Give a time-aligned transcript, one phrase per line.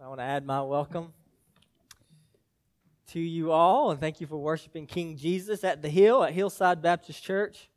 [0.00, 1.12] I want to add my welcome
[3.08, 6.80] to you all and thank you for worshiping King Jesus at the Hill at Hillside
[6.80, 7.68] Baptist Church.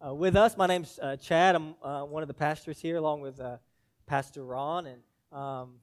[0.00, 1.56] Uh, with us, my name's uh, Chad.
[1.56, 3.56] I'm uh, one of the pastors here, along with uh,
[4.06, 4.86] Pastor Ron.
[4.86, 5.02] And
[5.32, 5.74] um,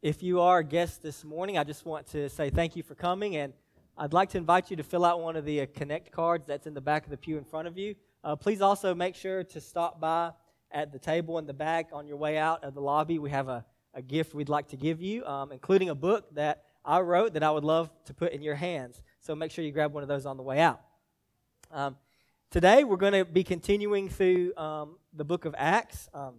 [0.00, 2.94] if you are a guest this morning, I just want to say thank you for
[2.94, 3.36] coming.
[3.36, 3.52] And
[3.98, 6.66] I'd like to invite you to fill out one of the uh, Connect cards that's
[6.66, 7.94] in the back of the pew in front of you.
[8.24, 10.30] Uh, please also make sure to stop by
[10.72, 13.18] at the table in the back on your way out of the lobby.
[13.18, 16.64] We have a, a gift we'd like to give you, um, including a book that
[16.84, 19.02] I wrote that I would love to put in your hands.
[19.20, 20.80] So make sure you grab one of those on the way out.
[21.70, 21.96] Um,
[22.50, 26.08] today, we're going to be continuing through um, the book of Acts.
[26.14, 26.34] Um,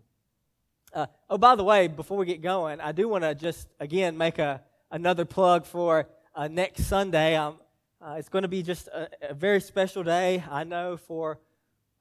[0.94, 4.18] uh, oh, by the way, before we get going, I do want to just again
[4.18, 4.62] make a
[4.92, 7.36] another plug for uh, next Sunday.
[7.36, 7.56] Um,
[8.02, 11.40] uh, it's going to be just a, a, very special day, I know, for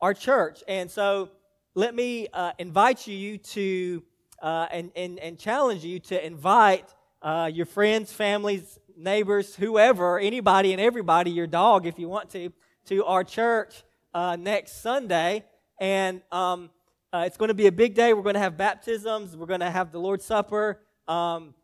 [0.00, 0.62] our church.
[0.66, 1.30] And so
[1.74, 4.02] let me uh, invite you to
[4.40, 10.72] uh, and, and, and challenge you to invite uh, your friends, families, neighbors, whoever, anybody
[10.72, 12.52] and everybody, your dog, if you want to,
[12.86, 13.82] to our church
[14.14, 15.44] uh, next Sunday.
[15.78, 16.70] And um,
[17.12, 18.12] uh, it's going to be a big day.
[18.12, 19.36] We're going to have baptisms.
[19.36, 20.80] We're going to have the Lord's Supper.
[21.08, 21.54] Um,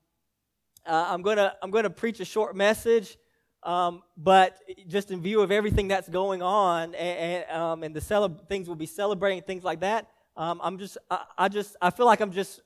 [0.87, 3.17] uh, I'm going to I'm going to preach a short message.
[3.63, 8.01] Um, but just in view of everything that's going on and, and, um, and the
[8.01, 11.91] cele- things we'll be celebrating, things like that, um, I'm just, I, I, just, I
[11.91, 12.61] feel like I'm just,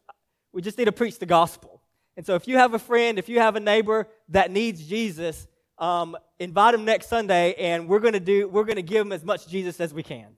[0.53, 1.83] we just need to preach the gospel.
[2.17, 5.47] And so if you have a friend, if you have a neighbor that needs Jesus,
[5.79, 9.13] um, invite them next Sunday, and we're going to do, we're going to give them
[9.13, 10.29] as much Jesus as we can.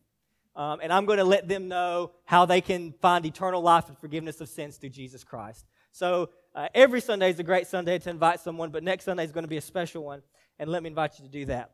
[0.54, 3.98] Um, and I'm going to let them know how they can find eternal life and
[3.98, 5.64] forgiveness of sins through Jesus Christ.
[5.92, 9.32] So uh, every Sunday is a great Sunday to invite someone, but next Sunday is
[9.32, 10.22] going to be a special one
[10.58, 11.72] and let me invite you to do that.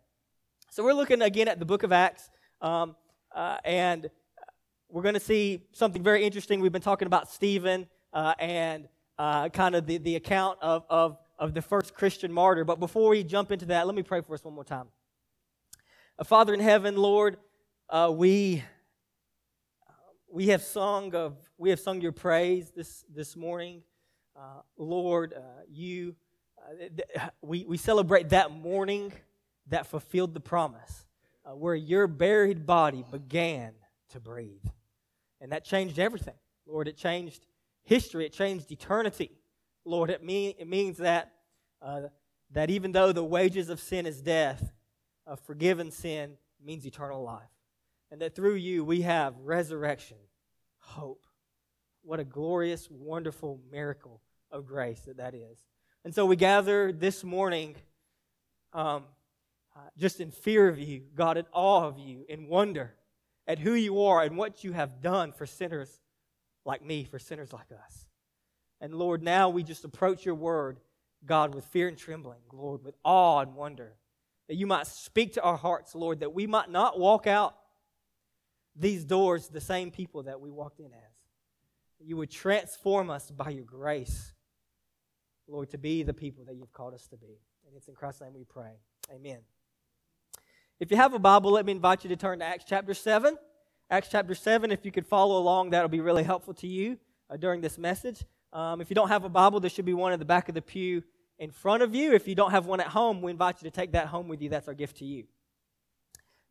[0.71, 2.31] So we're looking again at the book of Acts,
[2.61, 2.95] um,
[3.35, 4.09] uh, and
[4.89, 6.61] we're going to see something very interesting.
[6.61, 11.19] We've been talking about Stephen uh, and uh, kind of the, the account of, of,
[11.39, 12.65] of the first Christian martyr.
[12.65, 14.87] But before we jump into that, let me pray for us one more time.
[16.19, 17.37] Uh, Father in heaven, Lord,
[17.89, 18.63] uh, we
[20.31, 23.83] we have sung of we have sung your praise this this morning,
[24.37, 25.35] uh, Lord.
[25.71, 26.17] you
[27.41, 29.13] we, we celebrate that morning
[29.69, 31.07] that fulfilled the promise,
[31.45, 33.73] uh, where your buried body began
[34.11, 34.65] to breathe.
[35.41, 36.35] And that changed everything.
[36.67, 37.47] Lord, it changed
[37.89, 39.31] history, it changed eternity.
[39.85, 41.33] Lord, it, mean, it means that,
[41.81, 42.03] uh,
[42.51, 44.71] that even though the wages of sin is death,
[45.27, 47.49] a forgiven sin means eternal life.
[48.11, 50.19] And that through you we have resurrection,
[50.79, 51.25] hope.
[52.03, 54.21] What a glorious, wonderful miracle
[54.51, 55.59] of grace that that is.
[56.05, 57.77] And so we gather this morning
[58.75, 59.05] um,
[59.75, 62.95] uh, just in fear of you, God, in awe of you, in wonder
[63.47, 66.01] at who you are and what you have done for sinners
[66.69, 68.07] like me, for sinners like us.
[68.81, 70.79] And Lord, now we just approach your word,
[71.27, 73.97] God, with fear and trembling, Lord, with awe and wonder,
[74.47, 77.57] that you might speak to our hearts, Lord, that we might not walk out
[78.77, 81.17] these doors the same people that we walked in as.
[81.99, 84.33] You would transform us by your grace
[85.49, 87.41] Lord, to be the people that you've called us to be.
[87.67, 88.73] And it's in Christ's name we pray.
[89.13, 89.39] Amen.
[90.79, 93.37] If you have a Bible, let me invite you to turn to Acts chapter 7.
[93.91, 96.99] Acts chapter 7, if you could follow along, that'll be really helpful to you
[97.31, 98.23] uh, during this message.
[98.53, 100.55] Um, if you don't have a Bible, there should be one in the back of
[100.55, 101.03] the pew
[101.39, 102.13] in front of you.
[102.13, 104.43] If you don't have one at home, we invite you to take that home with
[104.43, 104.51] you.
[104.51, 105.25] That's our gift to you.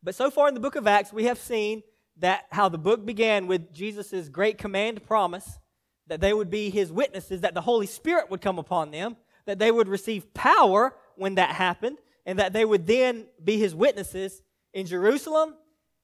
[0.02, 1.84] But so far in the book of Acts, we have seen
[2.16, 5.60] that how the book began with Jesus' great command promise
[6.08, 9.60] that they would be his witnesses, that the Holy Spirit would come upon them, that
[9.60, 14.42] they would receive power when that happened, and that they would then be his witnesses
[14.74, 15.54] in Jerusalem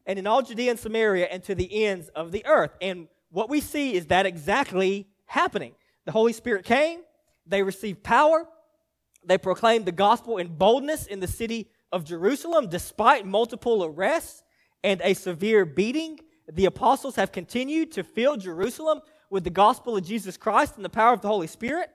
[0.06, 2.72] and in all Judea and Samaria and to the ends of the earth.
[2.80, 5.74] And what we see is that exactly happening.
[6.04, 7.00] The Holy Spirit came,
[7.46, 8.46] they received power,
[9.24, 14.42] they proclaimed the gospel in boldness in the city of Jerusalem despite multiple arrests
[14.82, 16.20] and a severe beating.
[16.52, 19.00] The apostles have continued to fill Jerusalem
[19.30, 21.90] with the gospel of Jesus Christ and the power of the Holy Spirit.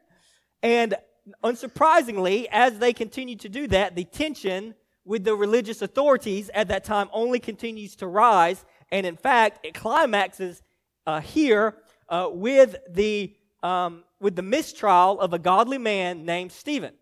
[0.63, 0.95] And
[1.43, 4.73] unsurprisingly, as they continue to do that, the tension
[5.09, 8.63] with the religious authorities at that time only continues to rise.
[8.91, 10.61] And in fact, it climaxes
[11.07, 11.77] uh, here
[12.09, 16.93] uh, with, the, um, with the mistrial of a godly man named Stephen.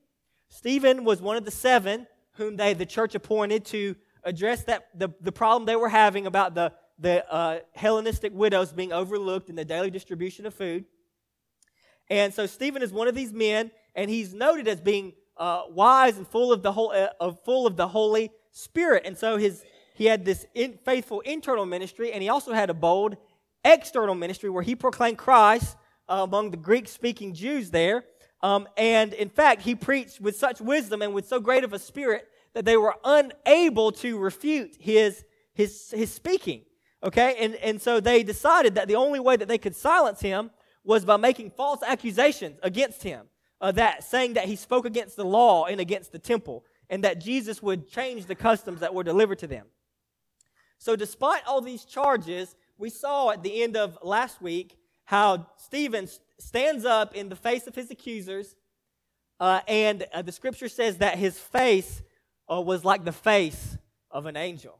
[0.47, 2.07] Stephen was one of the seven
[2.37, 3.93] whom they, the church appointed to
[4.23, 8.91] address that, the, the problem they were having about the the uh, Hellenistic widows being
[8.91, 10.85] overlooked in the daily distribution of food.
[12.09, 16.17] And so Stephen is one of these men, and he's noted as being uh, wise
[16.17, 19.03] and full of the whole, uh, full of the Holy Spirit.
[19.05, 19.63] And so his
[19.97, 23.17] he had this in, faithful internal ministry, and he also had a bold
[23.65, 25.75] external ministry where he proclaimed Christ
[26.07, 28.05] uh, among the Greek-speaking Jews there.
[28.43, 31.79] Um, and in fact, he preached with such wisdom and with so great of a
[31.79, 35.25] spirit that they were unable to refute his,
[35.55, 36.61] his, his speaking.
[37.01, 37.35] Okay?
[37.39, 40.51] And, and so they decided that the only way that they could silence him
[40.83, 43.25] was by making false accusations against him,
[43.59, 47.19] uh, that saying that he spoke against the law and against the temple, and that
[47.19, 49.65] Jesus would change the customs that were delivered to them.
[50.77, 56.07] So, despite all these charges, we saw at the end of last week how Stephen
[56.39, 58.55] stands up in the face of his accusers,
[59.39, 62.01] uh, and uh, the scripture says that his face
[62.51, 63.77] uh, was like the face
[64.11, 64.79] of an angel.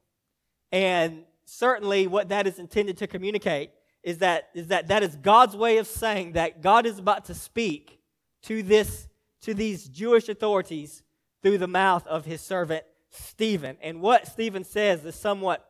[0.71, 3.71] And certainly, what that is intended to communicate
[4.03, 7.33] is that, is that that is God's way of saying that God is about to
[7.33, 7.96] speak
[8.43, 9.07] to, this,
[9.41, 11.03] to these Jewish authorities
[11.41, 13.77] through the mouth of his servant Stephen.
[13.81, 15.67] And what Stephen says is somewhat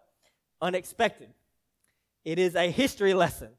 [0.61, 1.29] unexpected.
[2.25, 3.49] It is a history lesson.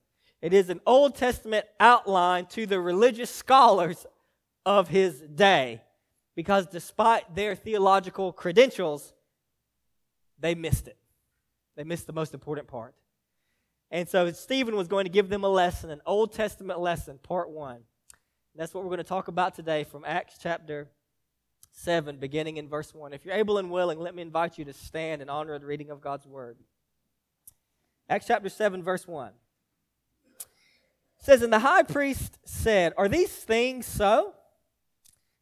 [0.41, 4.07] It is an Old Testament outline to the religious scholars
[4.65, 5.83] of his day
[6.37, 9.13] because despite their theological credentials,
[10.39, 10.97] they missed it.
[11.77, 12.95] They missed the most important part.
[13.91, 17.51] And so Stephen was going to give them a lesson, an Old Testament lesson, part
[17.51, 17.81] one.
[18.55, 20.89] That's what we're going to talk about today from Acts chapter
[21.73, 23.13] 7, beginning in verse 1.
[23.13, 25.67] If you're able and willing, let me invite you to stand in honor of the
[25.67, 26.59] reading of God's word.
[28.09, 29.29] Acts chapter 7, verse 1.
[29.29, 29.35] It
[31.21, 34.35] says, And the high priest said, Are these things so?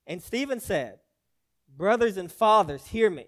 [0.06, 0.98] And Stephen said,
[1.74, 3.26] Brothers and fathers, hear me.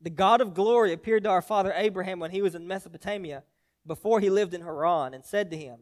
[0.00, 3.44] The God of glory appeared to our father Abraham when he was in Mesopotamia
[3.86, 5.78] before he lived in Haran and said to him,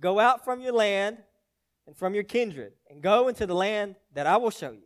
[0.00, 1.18] Go out from your land
[1.88, 4.82] and from your kindred and go into the land that I will show you.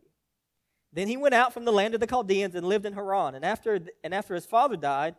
[0.93, 3.35] Then he went out from the land of the Chaldeans and lived in Haran.
[3.35, 5.15] And after, and after his father died,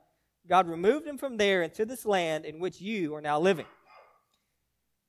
[0.48, 3.66] God removed him from there into this land in which you are now living.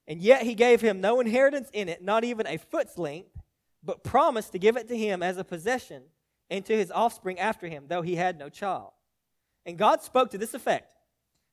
[0.06, 3.32] And yet he gave him no inheritance in it, not even a foot's length,
[3.82, 6.04] but promised to give it to him as a possession
[6.50, 8.92] and to his offspring after him, though he had no child.
[9.66, 10.92] And God spoke to this effect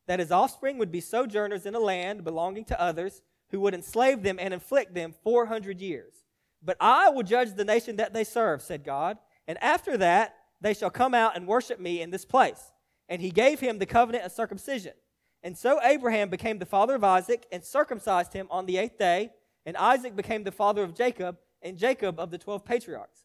[0.08, 3.22] that his offspring would be sojourners in a land belonging to others
[3.52, 6.14] who would enslave them and inflict them 400 years.
[6.62, 10.74] But I will judge the nation that they serve, said God, and after that they
[10.74, 12.72] shall come out and worship me in this place.
[13.08, 14.94] And he gave him the covenant of circumcision.
[15.42, 19.30] And so Abraham became the father of Isaac and circumcised him on the eighth day.
[19.66, 23.24] And Isaac became the father of Jacob, and Jacob of the twelve patriarchs.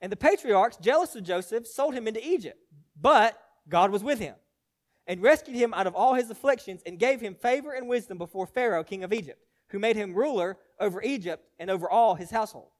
[0.00, 2.58] And the patriarchs, jealous of Joseph, sold him into Egypt.
[3.00, 3.38] But
[3.68, 4.34] God was with him
[5.08, 8.46] and rescued him out of all his afflictions and gave him favor and wisdom before
[8.46, 12.70] Pharaoh, king of Egypt, who made him ruler over Egypt and over all his household.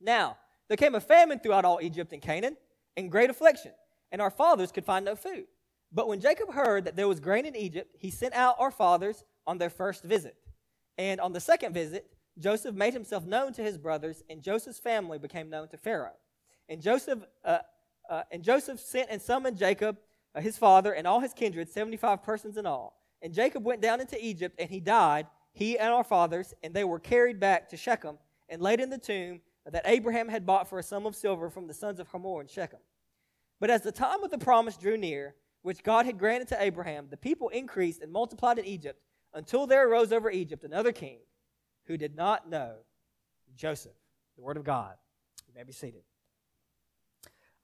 [0.00, 0.36] Now,
[0.68, 2.56] there came a famine throughout all Egypt and Canaan,
[2.96, 3.72] and great affliction,
[4.10, 5.44] and our fathers could find no food.
[5.92, 9.24] But when Jacob heard that there was grain in Egypt, he sent out our fathers
[9.46, 10.36] on their first visit.
[10.98, 12.06] And on the second visit,
[12.38, 16.16] Joseph made himself known to his brothers, and Joseph's family became known to Pharaoh.
[16.68, 17.58] And Joseph, uh,
[18.10, 19.96] uh, and Joseph sent and summoned Jacob,
[20.34, 23.00] uh, his father, and all his kindred, 75 persons in all.
[23.22, 25.26] And Jacob went down into Egypt, and he died,
[25.58, 28.16] he and our fathers, and they were carried back to Shechem
[28.48, 31.66] and laid in the tomb that Abraham had bought for a sum of silver from
[31.66, 32.78] the sons of Hamor in Shechem.
[33.58, 37.08] But as the time of the promise drew near, which God had granted to Abraham,
[37.10, 39.02] the people increased and multiplied in Egypt
[39.34, 41.18] until there arose over Egypt another king
[41.86, 42.76] who did not know
[43.56, 43.92] Joseph.
[44.36, 44.94] The word of God.
[45.48, 46.02] You may be seated.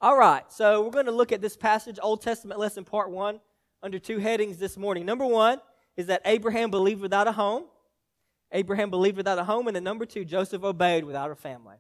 [0.01, 3.39] All right, so we're going to look at this passage, Old Testament lesson part one,
[3.85, 5.07] under two headings this morning.
[5.07, 5.61] Number one
[5.97, 7.67] is that Abraham believed without a home.
[8.55, 9.67] Abraham believed without a home.
[9.67, 11.77] And then number two, Joseph obeyed without a family.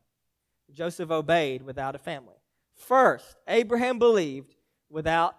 [0.72, 2.34] Joseph obeyed without a family.
[2.74, 4.54] First, Abraham believed
[4.90, 5.36] without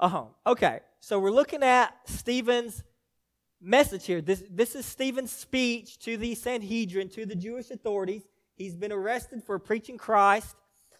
[0.00, 0.30] a home.
[0.46, 2.82] Okay, so we're looking at Stephen's
[3.60, 4.22] message here.
[4.22, 8.22] This, this is Stephen's speech to the Sanhedrin, to the Jewish authorities.
[8.56, 10.56] He's been arrested for preaching Christ.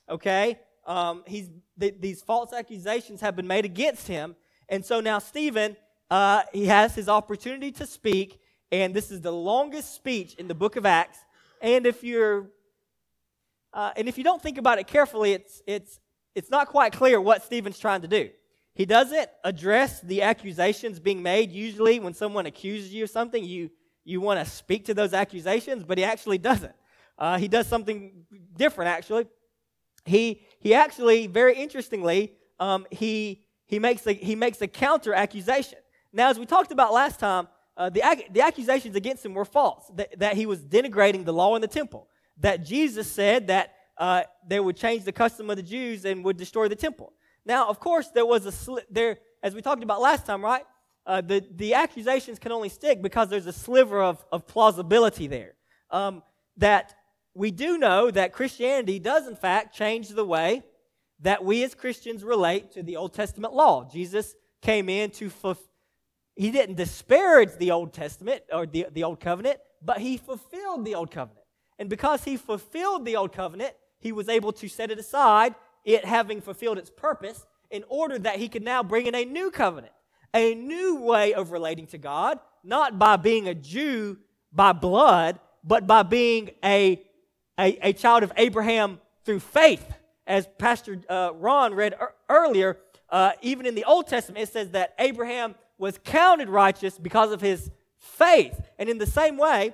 [0.09, 4.37] Okay, um, he's th- these false accusations have been made against him,
[4.69, 5.77] and so now Stephen
[6.11, 8.41] uh, he has his opportunity to speak,
[8.73, 11.19] and this is the longest speech in the book of Acts.
[11.61, 12.51] And if you're,
[13.73, 16.01] uh, and if you don't think about it carefully, it's it's
[16.35, 18.31] it's not quite clear what Stephen's trying to do.
[18.75, 21.51] He doesn't address the accusations being made.
[21.51, 23.71] Usually, when someone accuses you of something, you
[24.05, 26.75] you want to speak to those accusations, but he actually doesn't.
[27.19, 28.25] Uh, he does something
[28.57, 28.89] different.
[28.89, 29.27] Actually,
[30.05, 35.79] he he actually very interestingly um, he he makes a he makes a counter accusation.
[36.13, 37.49] Now, as we talked about last time,
[37.81, 41.57] uh, the, the accusations against him were false, that, that, he was denigrating the law
[41.57, 45.63] in the temple, that Jesus said that uh, they would change the custom of the
[45.63, 47.15] Jews and would destroy the temple.
[47.47, 50.65] Now, of course, there was a sli- there, as we talked about last time, right?
[51.07, 55.55] Uh, the, the accusations can only stick because there's a sliver of, of plausibility there.
[55.91, 56.23] Um,
[56.59, 56.95] that
[57.33, 60.65] we do know that Christianity does, in fact, change the way
[61.21, 63.89] that we as Christians relate to the Old Testament law.
[63.91, 65.70] Jesus came in to fulfill,
[66.37, 70.95] he didn't disparage the Old Testament or the, the Old Covenant, but he fulfilled the
[70.95, 71.47] Old Covenant.
[71.79, 76.05] And because he fulfilled the Old Covenant, he was able to set it aside, it
[76.05, 79.93] having fulfilled its purpose, in order that he could now bring in a new covenant,
[80.35, 84.19] a new way of relating to God, not by being a Jew
[84.53, 87.01] by blood, but by being a,
[87.59, 89.87] a, a child of Abraham through faith.
[90.27, 94.71] As Pastor uh, Ron read er- earlier, uh, even in the Old Testament, it says
[94.71, 98.61] that Abraham was counted righteous because of his faith.
[98.79, 99.73] And in the same way,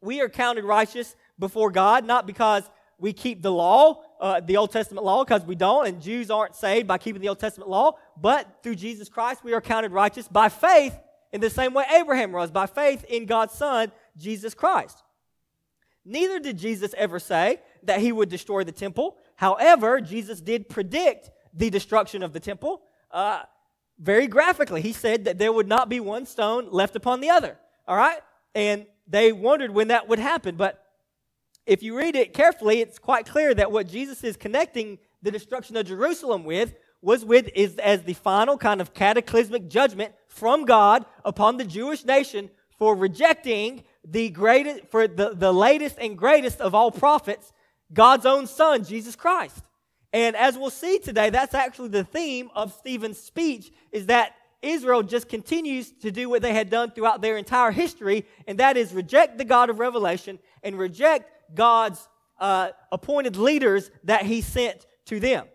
[0.00, 2.68] we are counted righteous before God, not because
[2.98, 6.56] we keep the law, uh, the Old Testament law, because we don't, and Jews aren't
[6.56, 10.26] saved by keeping the Old Testament law, but through Jesus Christ, we are counted righteous
[10.26, 10.98] by faith
[11.32, 15.02] in the same way Abraham was, by faith in God's Son, Jesus Christ.
[16.04, 19.18] Neither did Jesus ever say that he would destroy the temple.
[19.36, 23.42] However, Jesus did predict the destruction of the temple uh,
[23.98, 24.80] very graphically.
[24.80, 27.58] He said that there would not be one stone left upon the other.
[27.86, 28.20] All right?
[28.54, 30.56] And they wondered when that would happen.
[30.56, 30.84] But
[31.66, 35.76] if you read it carefully, it's quite clear that what Jesus is connecting the destruction
[35.76, 41.04] of Jerusalem with was with is as the final kind of cataclysmic judgment from God
[41.24, 46.74] upon the Jewish nation for rejecting the greatest for the, the latest and greatest of
[46.74, 47.52] all prophets,
[47.92, 49.62] God's own son, Jesus Christ.
[50.12, 55.02] And as we'll see today, that's actually the theme of Stephen's speech is that Israel
[55.02, 58.92] just continues to do what they had done throughout their entire history, and that is
[58.92, 62.08] reject the God of Revelation and reject God's
[62.40, 65.46] uh, appointed leaders that He sent to them.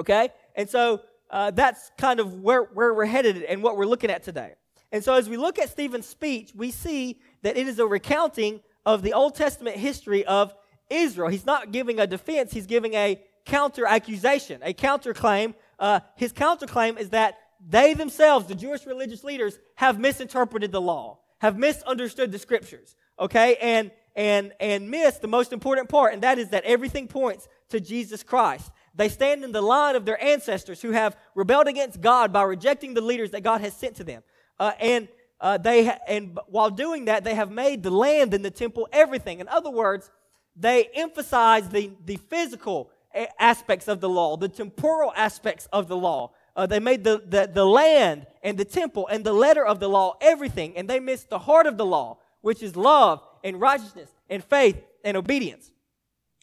[0.00, 0.30] Okay?
[0.56, 4.22] And so uh, that's kind of where, where we're headed and what we're looking at
[4.24, 4.54] today.
[4.90, 8.60] And so as we look at Stephen's speech, we see that it is a recounting
[8.86, 10.54] of the Old Testament history of
[10.88, 11.28] Israel.
[11.28, 15.54] He's not giving a defense, he's giving a counter accusation, a counterclaim.
[15.78, 21.18] Uh, his counterclaim is that they themselves, the Jewish religious leaders, have misinterpreted the law,
[21.38, 26.38] have misunderstood the scriptures, okay, and and and missed the most important part, and that
[26.38, 28.70] is that everything points to Jesus Christ.
[28.94, 32.94] They stand in the line of their ancestors who have rebelled against God by rejecting
[32.94, 34.22] the leaders that God has sent to them,
[34.60, 35.08] uh, and
[35.40, 39.40] uh, they and while doing that, they have made the land and the temple everything.
[39.40, 40.10] In other words,
[40.54, 42.90] they emphasize the the physical
[43.38, 46.32] aspects of the law, the temporal aspects of the law.
[46.54, 49.88] Uh, they made the, the, the land and the temple and the letter of the
[49.88, 54.10] law everything, and they missed the heart of the law, which is love and righteousness
[54.28, 55.70] and faith and obedience.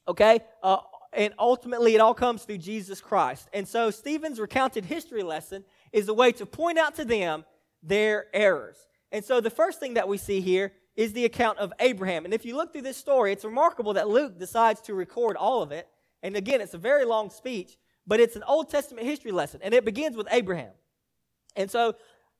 [0.07, 0.39] Okay?
[0.63, 0.77] Uh,
[1.13, 3.47] and ultimately, it all comes through Jesus Christ.
[3.53, 7.45] And so, Stephen's recounted history lesson is a way to point out to them
[7.81, 8.77] their errors.
[9.11, 12.25] And so, the first thing that we see here is the account of Abraham.
[12.25, 15.61] And if you look through this story, it's remarkable that Luke decides to record all
[15.61, 15.87] of it.
[16.25, 17.77] And again, it's a very long speech,
[18.07, 20.71] but it's an Old Testament history lesson, and it begins with Abraham.
[21.55, 21.93] And so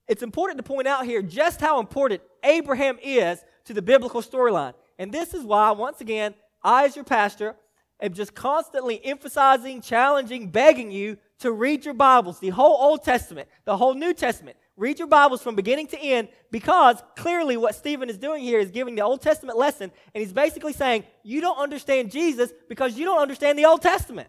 [0.07, 4.73] it's important to point out here just how important Abraham is to the biblical storyline.
[4.97, 7.57] And this is why, once again, I, as your pastor,
[8.01, 13.47] am just constantly emphasizing, challenging, begging you to read your Bibles, the whole Old Testament,
[13.65, 14.57] the whole New Testament.
[14.77, 18.71] Read your Bibles from beginning to end because clearly what Stephen is doing here is
[18.71, 23.05] giving the Old Testament lesson, and he's basically saying, You don't understand Jesus because you
[23.05, 24.27] don't understand the Old Testament.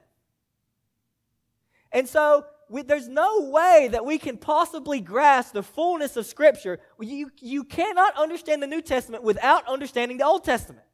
[1.91, 6.79] And so we, there's no way that we can possibly grasp the fullness of Scripture.
[7.01, 10.85] You, you cannot understand the New Testament without understanding the Old Testament.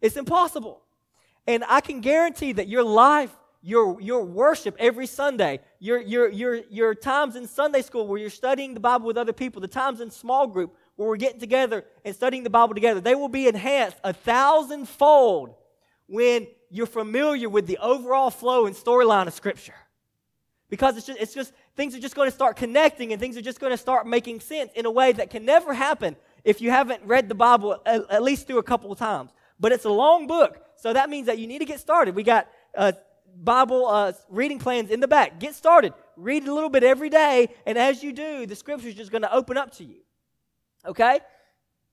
[0.00, 0.82] It's impossible.
[1.46, 6.60] And I can guarantee that your life your, your worship every Sunday, your, your, your,
[6.70, 10.00] your times in Sunday school where you're studying the Bible with other people, the times
[10.00, 13.46] in small group where we're getting together and studying the Bible together, they will be
[13.46, 15.54] enhanced a thousandfold
[16.06, 19.74] when you're familiar with the overall flow and storyline of Scripture.
[20.70, 23.42] Because it's just, it's just, things are just going to start connecting and things are
[23.42, 26.70] just going to start making sense in a way that can never happen if you
[26.70, 29.30] haven't read the Bible at, at least through a couple of times.
[29.58, 32.14] But it's a long book, so that means that you need to get started.
[32.14, 32.92] We got uh,
[33.36, 35.40] Bible uh, reading plans in the back.
[35.40, 35.94] Get started.
[36.16, 39.22] Read a little bit every day, and as you do, the scripture is just going
[39.22, 40.00] to open up to you.
[40.86, 41.20] Okay?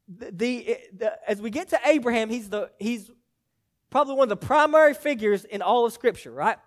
[0.08, 3.10] The, the, the, as we get to Abraham, he's, the, he's
[3.90, 6.58] probably one of the primary figures in all of Scripture, right?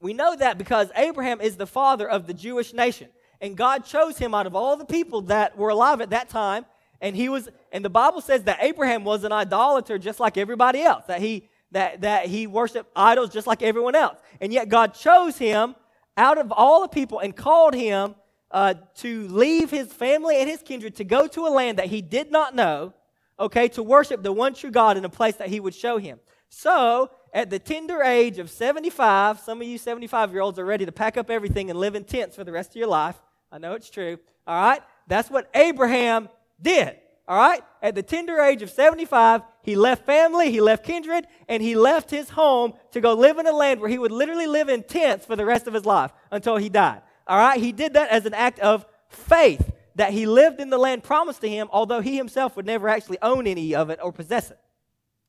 [0.00, 3.08] We know that because Abraham is the father of the Jewish nation,
[3.40, 6.64] and God chose him out of all the people that were alive at that time.
[7.00, 10.82] And he was, and the Bible says that Abraham was an idolater just like everybody
[10.82, 11.04] else.
[11.06, 14.18] That he that, that he worshiped idols just like everyone else.
[14.40, 15.74] And yet God chose him
[16.16, 18.14] out of all the people and called him
[18.50, 22.02] uh, to leave his family and his kindred to go to a land that he
[22.02, 22.92] did not know,
[23.40, 26.20] okay, to worship the one true God in a place that he would show him.
[26.48, 30.84] So, at the tender age of 75, some of you 75 year olds are ready
[30.84, 33.16] to pack up everything and live in tents for the rest of your life.
[33.50, 34.18] I know it's true.
[34.46, 34.82] All right?
[35.06, 36.28] That's what Abraham
[36.60, 36.96] did.
[37.28, 37.62] All right?
[37.80, 42.10] At the tender age of 75, he left family, he left kindred, and he left
[42.10, 45.24] his home to go live in a land where he would literally live in tents
[45.24, 47.00] for the rest of his life until he died.
[47.26, 47.60] All right?
[47.60, 51.40] He did that as an act of faith that he lived in the land promised
[51.42, 54.58] to him, although he himself would never actually own any of it or possess it.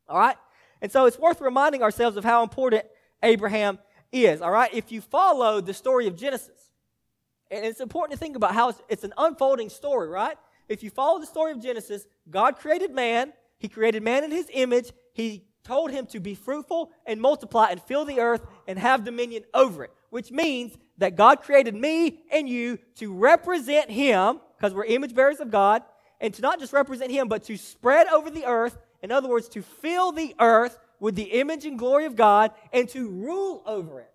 [0.08, 0.38] All right?
[0.82, 2.86] And so it's worth reminding ourselves of how important
[3.22, 3.78] Abraham
[4.12, 4.42] is.
[4.42, 4.74] All right?
[4.74, 6.72] If you follow the story of Genesis,
[7.52, 10.38] and it's important to think about how it's, it's an unfolding story, right?
[10.68, 14.48] If you follow the story of Genesis, God created man, he created man in his
[14.54, 19.06] image, he told him to be fruitful and multiply and fill the earth and have
[19.06, 24.74] dominion over it, which means that God created me and you to represent him because
[24.74, 25.84] we're image bearers of God,
[26.22, 28.78] and to not just represent Him, but to spread over the earth.
[29.02, 32.88] In other words, to fill the earth with the image and glory of God and
[32.90, 34.10] to rule over it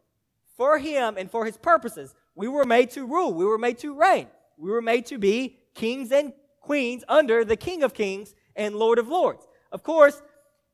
[0.56, 2.14] for Him and for His purposes.
[2.34, 5.58] We were made to rule, we were made to reign, we were made to be
[5.78, 9.46] kings and queens under the King of Kings and Lord of Lords.
[9.70, 10.20] Of course,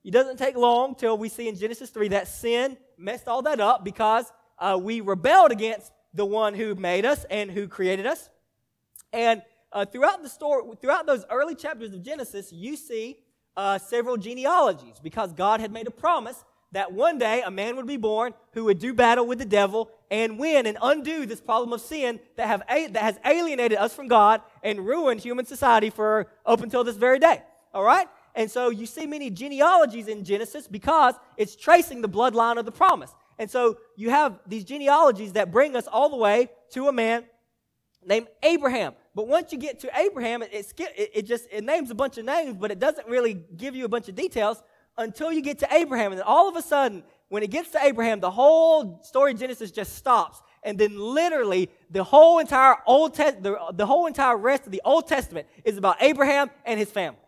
[0.03, 3.61] it doesn't take long till we see in Genesis 3 that sin messed all that
[3.61, 8.31] up because uh, we rebelled against the one who made us and who created us.
[9.13, 9.43] And
[9.73, 13.19] uh, throughout the story, throughout those early chapters of Genesis, you see
[13.57, 17.87] uh, several genealogies because God had made a promise that one day a man would
[17.87, 21.73] be born who would do battle with the devil and win and undo this problem
[21.73, 26.27] of sin that, have that has alienated us from God and ruined human society for
[26.45, 27.43] up until this very day.
[27.73, 28.09] All right?
[28.35, 32.73] And so you see many genealogies in Genesis because it's tracing the bloodline of the
[32.73, 33.15] promise.
[33.39, 37.25] And so you have these genealogies that bring us all the way to a man
[38.05, 38.95] named Abraham.
[39.15, 42.25] But once you get to Abraham, it, it, it, just it names a bunch of
[42.25, 44.63] names, but it doesn't really give you a bunch of details
[44.97, 46.13] until you get to Abraham.
[46.13, 49.39] And then all of a sudden, when it gets to Abraham, the whole story of
[49.39, 50.41] Genesis just stops.
[50.65, 54.83] And then literally the whole entire Old Test, the, the whole entire rest of the
[54.85, 57.19] Old Testament is about Abraham and his family.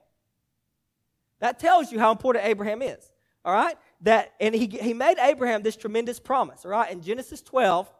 [1.41, 3.13] That tells you how important Abraham is.
[3.45, 3.77] All right?
[4.03, 6.91] That and he he made Abraham this tremendous promise, all right?
[6.91, 7.91] In Genesis 12,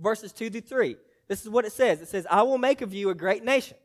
[0.00, 0.96] verses 2 through 3.
[1.28, 3.76] This is what it says it says, I will make of you a great nation,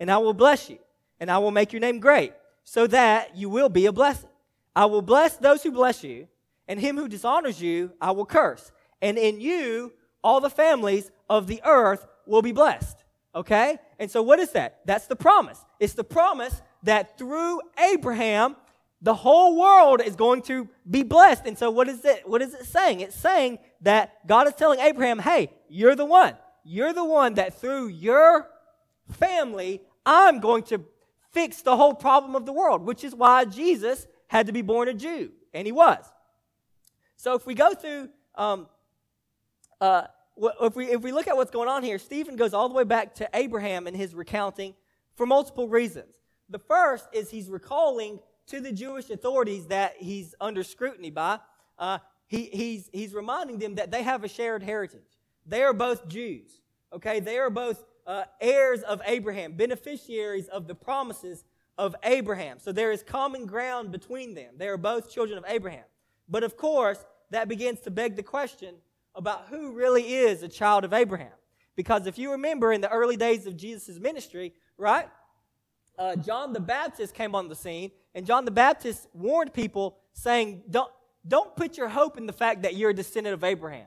[0.00, 0.78] and I will bless you,
[1.20, 2.32] and I will make your name great,
[2.64, 4.30] so that you will be a blessing.
[4.74, 6.26] I will bless those who bless you,
[6.66, 8.72] and him who dishonors you, I will curse.
[9.00, 9.92] And in you,
[10.24, 12.96] all the families of the earth will be blessed.
[13.34, 13.78] Okay?
[13.98, 14.80] And so, what is that?
[14.86, 15.64] That's the promise.
[15.78, 18.56] It's the promise that through Abraham,
[19.02, 21.44] the whole world is going to be blessed.
[21.46, 22.28] And so, what is it?
[22.28, 23.00] What is it saying?
[23.00, 26.34] It's saying that God is telling Abraham, hey, you're the one.
[26.64, 28.48] You're the one that through your
[29.10, 30.82] family, I'm going to
[31.32, 34.88] fix the whole problem of the world, which is why Jesus had to be born
[34.88, 36.04] a Jew, and he was.
[37.16, 38.68] So if we go through, um,
[39.80, 40.04] uh,
[40.36, 42.84] if we if we look at what's going on here, Stephen goes all the way
[42.84, 44.74] back to Abraham in his recounting
[45.14, 46.16] for multiple reasons.
[46.48, 51.38] The first is he's recalling to the Jewish authorities that he's under scrutiny by.
[51.78, 55.18] Uh, he, he's he's reminding them that they have a shared heritage.
[55.46, 56.60] They are both Jews.
[56.92, 61.44] Okay, they are both uh, heirs of Abraham, beneficiaries of the promises
[61.76, 62.58] of Abraham.
[62.58, 64.54] So there is common ground between them.
[64.56, 65.84] They are both children of Abraham.
[66.28, 68.76] But of course, that begins to beg the question
[69.14, 71.32] about who really is a child of Abraham.
[71.76, 75.08] Because if you remember in the early days of Jesus' ministry, right?
[75.98, 80.62] Uh, John the Baptist came on the scene, and John the Baptist warned people, saying,
[80.70, 80.90] don't,
[81.26, 83.86] don't put your hope in the fact that you're a descendant of Abraham.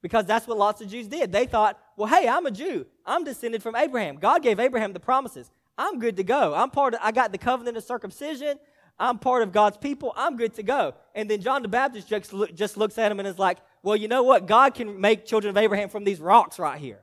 [0.00, 1.32] Because that's what lots of Jews did.
[1.32, 2.86] They thought, well, hey, I'm a Jew.
[3.04, 4.16] I'm descended from Abraham.
[4.16, 5.50] God gave Abraham the promises.
[5.76, 6.54] I'm good to go.
[6.54, 8.58] I'm part of, I got the covenant of circumcision.
[8.98, 10.12] I'm part of God's people.
[10.16, 10.94] I'm good to go.
[11.14, 14.08] And then John the Baptist just, just looks at him and is like, well, you
[14.08, 14.46] know what?
[14.46, 17.00] God can make children of Abraham from these rocks right here.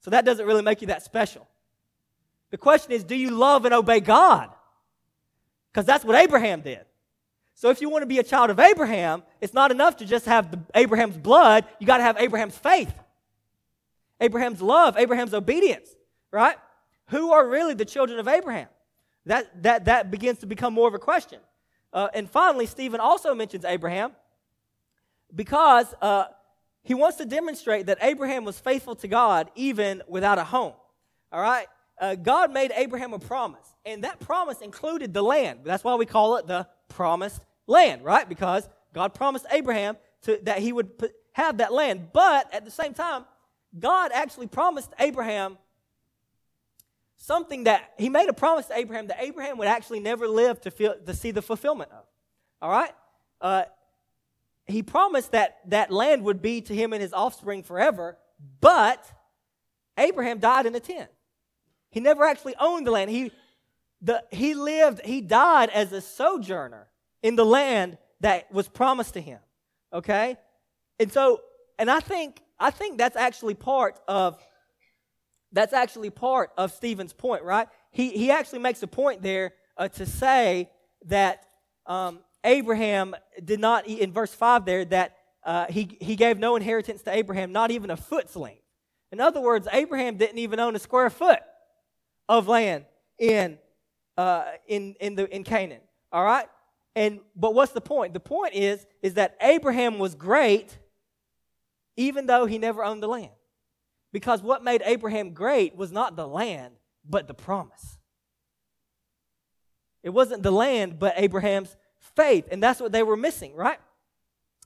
[0.00, 1.48] So that doesn't really make you that special.
[2.50, 4.50] The question is, do you love and obey God?
[5.72, 6.84] Because that's what Abraham did.
[7.54, 10.26] So if you want to be a child of Abraham, it's not enough to just
[10.26, 11.64] have the, Abraham's blood.
[11.78, 12.92] You got to have Abraham's faith,
[14.20, 15.88] Abraham's love, Abraham's obedience,
[16.30, 16.56] right?
[17.06, 18.68] Who are really the children of Abraham?
[19.26, 21.38] That, that, that begins to become more of a question.
[21.92, 24.12] Uh, and finally, Stephen also mentions Abraham
[25.34, 26.24] because uh,
[26.82, 30.74] he wants to demonstrate that Abraham was faithful to God even without a home.
[31.30, 31.66] All right?
[32.00, 35.60] Uh, God made Abraham a promise, and that promise included the land.
[35.64, 38.28] That's why we call it the promised land, right?
[38.28, 42.08] Because God promised Abraham to, that he would put, have that land.
[42.12, 43.24] But at the same time,
[43.78, 45.58] God actually promised Abraham
[47.16, 50.70] something that he made a promise to Abraham that Abraham would actually never live to,
[50.70, 52.04] feel, to see the fulfillment of.
[52.60, 52.92] All right?
[53.40, 53.64] Uh,
[54.66, 58.16] he promised that that land would be to him and his offspring forever,
[58.60, 59.04] but
[59.98, 61.10] Abraham died in a tent.
[61.90, 63.10] He never actually owned the land.
[63.10, 63.32] He,
[64.00, 66.88] the, he lived, he died as a sojourner
[67.22, 69.40] in the land that was promised to him.
[69.92, 70.36] Okay?
[70.98, 71.40] And so,
[71.78, 74.38] and I think, I think that's actually part of,
[75.52, 77.68] that's actually part of Stephen's point, right?
[77.90, 80.70] He, he actually makes a point there uh, to say
[81.06, 81.44] that
[81.86, 87.02] um, Abraham did not, in verse 5 there, that uh, he, he gave no inheritance
[87.02, 88.62] to Abraham, not even a foot's length.
[89.10, 91.40] In other words, Abraham didn't even own a square foot
[92.28, 92.84] of land
[93.18, 93.58] in,
[94.16, 95.80] uh, in, in, the, in Canaan.
[96.10, 96.46] All right?
[96.94, 98.12] And but what's the point?
[98.12, 100.78] The point is, is that Abraham was great
[101.96, 103.32] even though he never owned the land.
[104.12, 106.74] Because what made Abraham great was not the land,
[107.08, 107.98] but the promise.
[110.02, 111.76] It wasn't the land, but Abraham's
[112.16, 112.46] faith.
[112.50, 113.78] And that's what they were missing, right?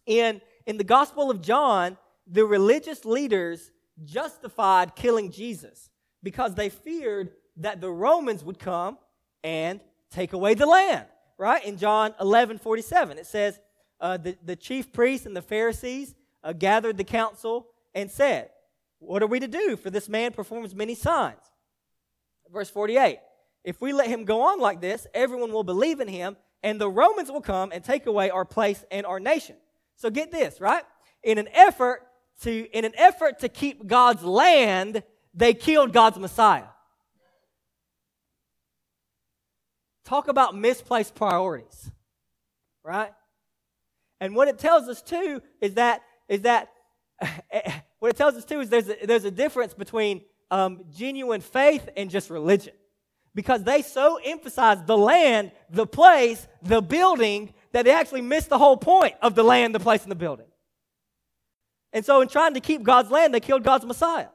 [0.07, 3.71] In, in the Gospel of John, the religious leaders
[4.05, 5.91] justified killing Jesus
[6.23, 8.99] because they feared that the Romans would come
[9.43, 9.81] and
[10.11, 11.07] take away the land,
[11.39, 11.65] right?
[11.65, 13.59] In John 11 47, it says,
[14.01, 18.51] uh, the, the chief priests and the Pharisees uh, gathered the council and said,
[18.99, 19.77] What are we to do?
[19.77, 21.41] For this man performs many signs.
[22.53, 23.19] Verse 48
[23.65, 26.91] If we let him go on like this, everyone will believe in him, and the
[26.91, 29.57] Romans will come and take away our place and our nation.
[29.97, 30.85] So get this, right?
[31.23, 32.03] In an effort
[32.43, 35.03] to in an effort to keep God's land,
[35.35, 36.65] they killed God's Messiah.
[40.05, 41.91] Talk about misplaced priorities.
[42.85, 43.13] Right?
[44.21, 46.69] And what it tells us too is that is that
[47.99, 51.89] what it tells us too is there's a, there's a difference between um, genuine faith
[51.97, 52.75] and just religion
[53.37, 58.57] because they so emphasize the land, the place, the building, that they actually miss the
[58.57, 60.47] whole point of the land, the place, and the building.
[61.93, 64.29] And so, in trying to keep God's land, they killed God's Messiah.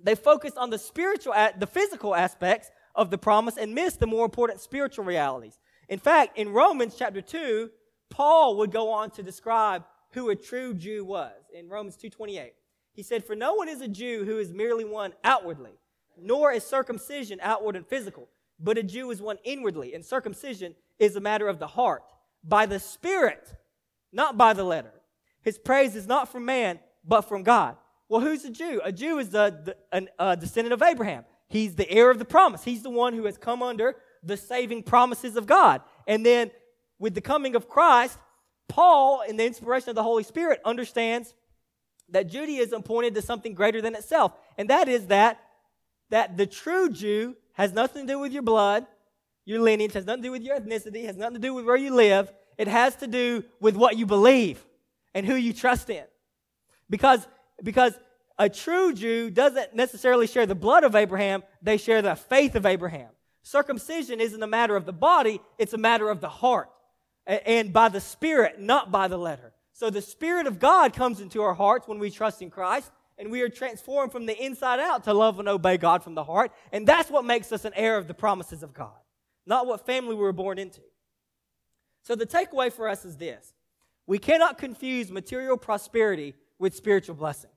[0.00, 4.24] They focused on the spiritual, the physical aspects of the promise and missed the more
[4.24, 5.58] important spiritual realities.
[5.88, 7.70] In fact, in Romans chapter 2,
[8.08, 12.54] Paul would go on to describe who a true Jew was in Romans 2:28.
[12.92, 15.78] He said, "For no one is a Jew who is merely one outwardly,
[16.20, 21.16] nor is circumcision outward and physical, but a Jew is one inwardly, and circumcision is
[21.16, 22.02] a matter of the heart,
[22.42, 23.54] by the Spirit,
[24.12, 24.92] not by the letter.
[25.42, 27.76] His praise is not from man, but from God.
[28.08, 28.80] Well, who's a Jew?
[28.84, 29.74] A Jew is a
[30.40, 31.24] descendant of Abraham.
[31.48, 32.64] He's the heir of the promise.
[32.64, 35.82] He's the one who has come under the saving promises of God.
[36.06, 36.50] And then
[36.98, 38.18] with the coming of Christ,
[38.68, 41.34] Paul, in the inspiration of the Holy Spirit, understands
[42.08, 44.32] that Judaism pointed to something greater than itself.
[44.56, 45.40] And that is that
[46.10, 48.86] that the true Jew has nothing to do with your blood,
[49.44, 51.76] your lineage, has nothing to do with your ethnicity, has nothing to do with where
[51.76, 52.32] you live.
[52.58, 54.64] It has to do with what you believe
[55.14, 56.04] and who you trust in.
[56.88, 57.26] Because,
[57.62, 57.98] because
[58.38, 62.66] a true Jew doesn't necessarily share the blood of Abraham, they share the faith of
[62.66, 63.08] Abraham.
[63.42, 66.68] Circumcision isn't a matter of the body, it's a matter of the heart.
[67.26, 69.52] And by the Spirit, not by the letter.
[69.72, 73.30] So the Spirit of God comes into our hearts when we trust in Christ, and
[73.30, 76.52] we are transformed from the inside out to love and obey God from the heart.
[76.72, 78.98] And that's what makes us an heir of the promises of God,
[79.46, 80.82] not what family we were born into.
[82.02, 83.52] So the takeaway for us is this
[84.06, 87.52] we cannot confuse material prosperity with spiritual blessings.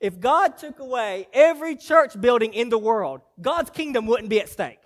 [0.00, 4.48] If God took away every church building in the world, God's kingdom wouldn't be at
[4.48, 4.80] stake.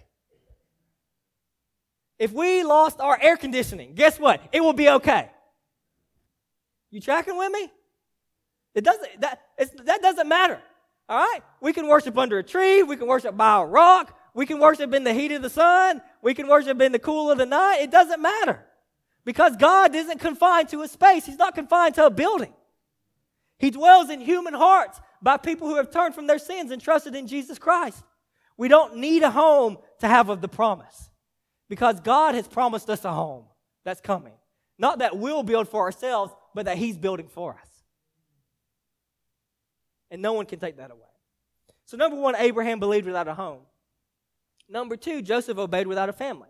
[2.18, 4.40] If we lost our air conditioning, guess what?
[4.52, 5.30] It will be okay.
[6.90, 7.70] You tracking with me?
[8.78, 9.40] It doesn't, that,
[9.86, 10.60] that doesn't matter.
[11.08, 11.40] All right?
[11.60, 12.84] We can worship under a tree.
[12.84, 14.16] We can worship by a rock.
[14.34, 16.00] We can worship in the heat of the sun.
[16.22, 17.80] We can worship in the cool of the night.
[17.80, 18.64] It doesn't matter.
[19.24, 22.54] Because God isn't confined to a space, He's not confined to a building.
[23.58, 27.16] He dwells in human hearts by people who have turned from their sins and trusted
[27.16, 28.04] in Jesus Christ.
[28.56, 31.10] We don't need a home to have of the promise
[31.68, 33.46] because God has promised us a home
[33.84, 34.34] that's coming.
[34.78, 37.67] Not that we'll build for ourselves, but that He's building for us
[40.10, 41.00] and no one can take that away.
[41.84, 43.60] So, number one, Abraham believed without a home.
[44.68, 46.48] Number two, Joseph obeyed without a family.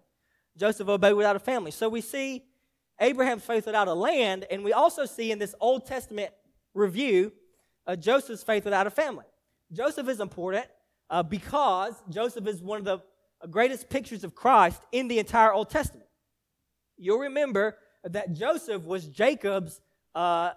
[0.57, 1.71] Joseph obeyed without a family.
[1.71, 2.45] So, we see
[3.01, 6.33] Abraham's faith without a land, and we also see in this Old Testament
[6.75, 7.33] review
[7.87, 9.25] uh, Joseph's faith without a family.
[9.73, 10.67] Joseph is important
[11.11, 12.99] uh, because Joseph is one of the
[13.49, 16.09] greatest pictures of Christ in the entire Old Testament.
[16.97, 19.81] You'll remember that Joseph was Jacob's
[20.15, 20.53] uh,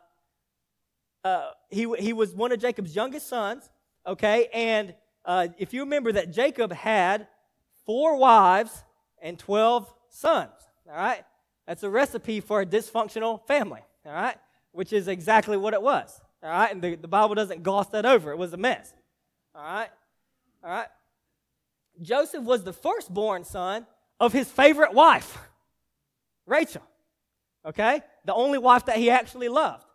[1.23, 3.69] uh, he, he was one of Jacob's youngest sons,
[4.05, 4.47] okay?
[4.53, 4.93] And
[5.25, 7.27] uh, if you remember that Jacob had
[7.85, 8.83] four wives
[9.21, 10.51] and 12 sons,
[10.89, 11.23] all right?
[11.67, 14.37] That's a recipe for a dysfunctional family, all right?
[14.71, 16.71] Which is exactly what it was, all right?
[16.71, 18.31] And the, the Bible doesn't gloss that over.
[18.31, 18.93] It was a mess,
[19.53, 19.89] all right?
[20.63, 20.87] All right?
[22.01, 23.85] Joseph was the firstborn son
[24.19, 25.37] of his favorite wife,
[26.45, 26.83] Rachel,
[27.65, 28.01] okay?
[28.25, 29.85] The only wife that he actually loved,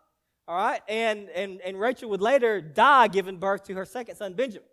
[0.49, 0.81] all right?
[0.89, 4.69] And, and, and Rachel would later die giving birth to her second son, Benjamin,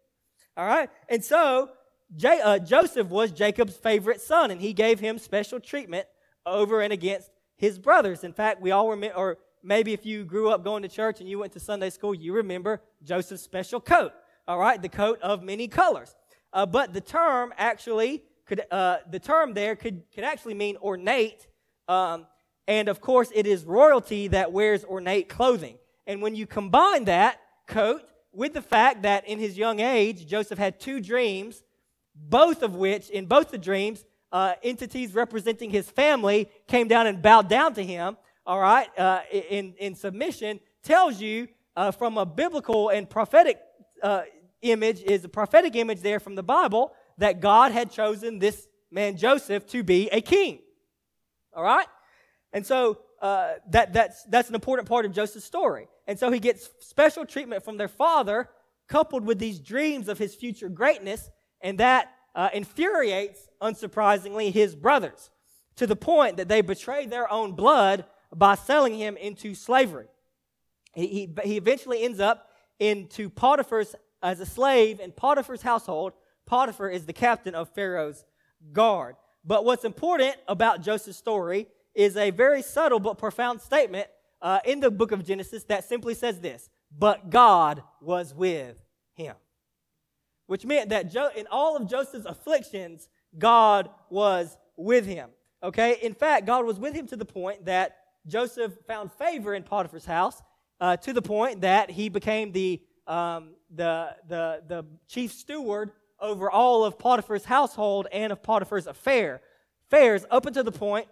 [0.56, 0.90] all right?
[1.10, 1.70] And so
[2.16, 6.08] J- uh, Joseph was Jacob's favorite son, and he gave him special treatment
[6.46, 8.24] over and against his brothers.
[8.24, 11.30] In fact, we all remember, or maybe if you grew up going to church and
[11.30, 14.12] you went to Sunday school, you remember Joseph's special coat,
[14.48, 14.82] all right?
[14.82, 16.16] The coat of many colors.
[16.52, 21.48] Uh, but the term actually could, uh, the term there could, could actually mean ornate.
[21.88, 22.28] Um,
[22.67, 25.78] and of course, it is royalty that wears ornate clothing.
[26.08, 30.58] And when you combine that coat with the fact that in his young age, Joseph
[30.58, 31.63] had two dreams
[32.15, 37.21] both of which, in both the dreams, uh, entities representing his family came down and
[37.21, 42.26] bowed down to him, all right, uh, in, in submission, tells you uh, from a
[42.26, 43.60] biblical and prophetic
[44.02, 44.23] uh,
[44.62, 49.17] image, is a prophetic image there from the Bible, that God had chosen this man
[49.17, 50.60] Joseph to be a king.
[51.56, 51.88] All right?
[52.54, 55.88] And so uh, that, that's, that's an important part of Joseph's story.
[56.08, 58.50] And so he gets special treatment from their father,
[58.88, 61.30] coupled with these dreams of his future greatness
[61.62, 65.30] and that uh, infuriates, unsurprisingly, his brothers
[65.76, 70.08] to the point that they betray their own blood by selling him into slavery.
[70.94, 76.13] He, he, he eventually ends up into Potiphar's as a slave in Potiphar's household.
[76.46, 78.24] Potiphar is the captain of Pharaoh's
[78.72, 79.16] guard.
[79.44, 84.08] But what's important about Joseph's story is a very subtle but profound statement
[84.41, 88.77] uh, in the book of Genesis that simply says this But God was with
[89.13, 89.36] him
[90.47, 95.29] which meant that jo- in all of Joseph's afflictions, God was with him.
[95.62, 95.97] Okay?
[96.01, 100.06] In fact, God was with him to the point that Joseph found favor in Potiphar's
[100.06, 100.41] house,
[100.79, 106.49] uh, to the point that he became the, um, the, the, the chief steward over
[106.49, 109.41] all of Potiphar's household and of Potiphar's affair,
[109.88, 111.08] affairs, up until the point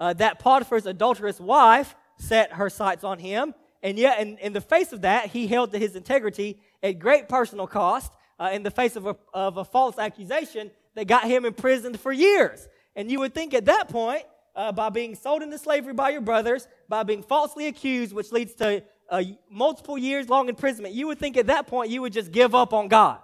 [0.00, 3.54] uh, that Potiphar's adulterous wife set her sights on him.
[3.82, 7.28] And yet, in, in the face of that, he held to his integrity at great
[7.28, 11.44] personal cost uh, in the face of a, of a false accusation that got him
[11.44, 12.66] imprisoned for years.
[12.96, 14.24] And you would think at that point,
[14.56, 18.54] uh, by being sold into slavery by your brothers, by being falsely accused, which leads
[18.54, 22.32] to uh, multiple years long imprisonment, you would think at that point you would just
[22.32, 23.18] give up on God.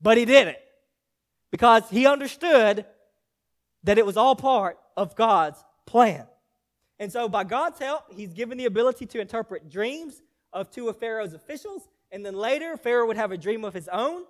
[0.00, 0.56] But he didn't.
[1.50, 2.86] Because he understood
[3.84, 6.26] that it was all part of God's plan.
[6.98, 10.98] And so, by God's help, he's given the ability to interpret dreams of two of
[10.98, 14.24] Pharaoh's officials and then later, Pharaoh would have a dream of his own.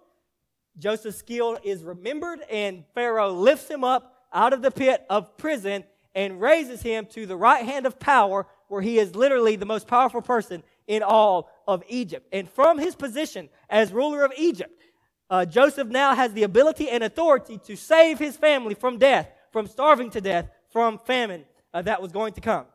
[0.78, 5.84] Joseph's skill is remembered, and Pharaoh lifts him up out of the pit of prison
[6.14, 9.88] and raises him to the right hand of power, where he is literally the most
[9.88, 12.26] powerful person in all of Egypt.
[12.32, 14.80] And from his position as ruler of Egypt,
[15.28, 19.66] uh, Joseph now has the ability and authority to save his family from death, from
[19.66, 22.66] starving to death, from famine uh, that was going to come.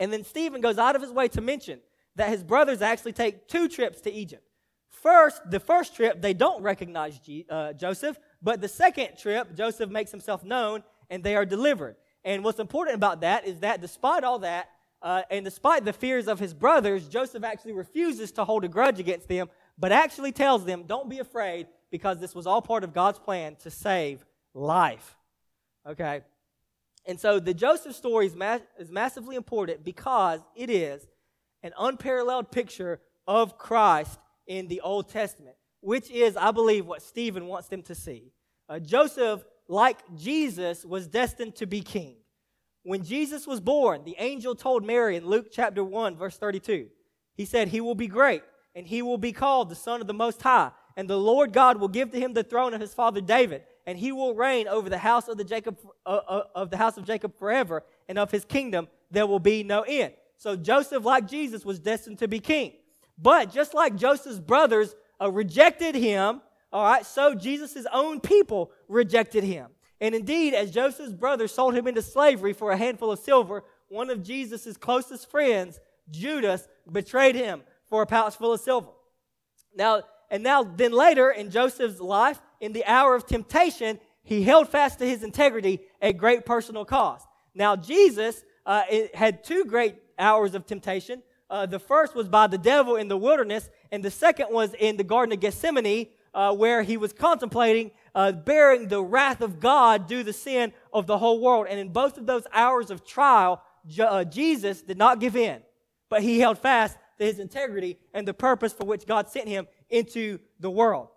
[0.00, 1.80] And then Stephen goes out of his way to mention
[2.16, 4.42] that his brothers actually take two trips to Egypt.
[4.90, 9.90] First, the first trip, they don't recognize G, uh, Joseph, but the second trip, Joseph
[9.90, 11.96] makes himself known and they are delivered.
[12.24, 14.68] And what's important about that is that despite all that,
[15.00, 19.00] uh, and despite the fears of his brothers, Joseph actually refuses to hold a grudge
[19.00, 22.92] against them, but actually tells them, Don't be afraid, because this was all part of
[22.92, 24.24] God's plan to save
[24.54, 25.16] life.
[25.86, 26.22] Okay?
[27.06, 31.06] And so the Joseph story is, ma- is massively important because it is
[31.62, 37.46] an unparalleled picture of Christ in the Old Testament, which is, I believe, what Stephen
[37.46, 38.32] wants them to see.
[38.68, 42.16] Uh, Joseph, like Jesus, was destined to be king.
[42.84, 46.88] When Jesus was born, the angel told Mary in Luke chapter 1, verse 32,
[47.36, 48.42] he said, He will be great,
[48.74, 51.78] and he will be called the Son of the Most High, and the Lord God
[51.78, 54.88] will give to him the throne of his father David, and he will reign over
[54.88, 58.30] the house of the Jacob uh, uh, of the house of Jacob forever, and of
[58.30, 60.12] his kingdom there will be no end.
[60.36, 62.72] So Joseph, like Jesus, was destined to be king.
[63.18, 66.40] But just like Joseph's brothers uh, rejected him,
[66.72, 69.68] all right, so Jesus' own people rejected him.
[70.00, 74.10] And indeed, as Joseph's brothers sold him into slavery for a handful of silver, one
[74.10, 75.78] of Jesus' closest friends,
[76.10, 78.90] Judas, betrayed him for a pouch full of silver.
[79.76, 84.68] Now, and now, then later in Joseph's life, in the hour of temptation, he held
[84.68, 87.26] fast to his integrity at great personal cost.
[87.54, 91.24] Now, Jesus uh, had two great hours of temptation.
[91.50, 94.96] Uh, the first was by the devil in the wilderness, and the second was in
[94.96, 100.06] the Garden of Gethsemane, uh, where he was contemplating uh, bearing the wrath of God
[100.06, 101.66] due to the sin of the whole world.
[101.68, 105.62] And in both of those hours of trial, Je- uh, Jesus did not give in,
[106.08, 109.66] but he held fast to his integrity and the purpose for which God sent him
[109.90, 111.08] into the world.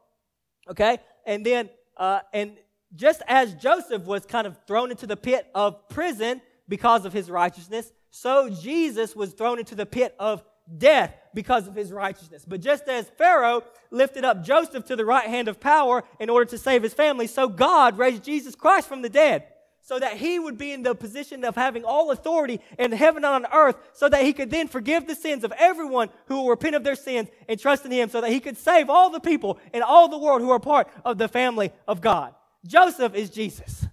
[0.69, 0.97] Okay?
[1.25, 2.57] And then, uh, and
[2.95, 7.29] just as Joseph was kind of thrown into the pit of prison because of his
[7.29, 10.43] righteousness, so Jesus was thrown into the pit of
[10.77, 12.45] death because of his righteousness.
[12.47, 16.45] But just as Pharaoh lifted up Joseph to the right hand of power in order
[16.45, 19.45] to save his family, so God raised Jesus Christ from the dead
[19.85, 23.45] so that he would be in the position of having all authority in heaven and
[23.45, 26.75] on earth, so that he could then forgive the sins of everyone who will repent
[26.75, 29.59] of their sins and trust in him, so that he could save all the people
[29.75, 32.33] in all the world who are part of the family of God.
[32.65, 33.85] Joseph is Jesus.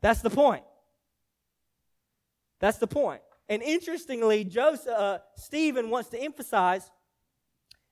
[0.00, 0.62] That's the point.
[2.60, 3.22] That's the point.
[3.48, 6.88] And interestingly, Joseph, uh, Stephen wants to emphasize